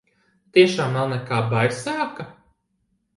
[0.55, 2.25] Tiešām nav nekā baisāka?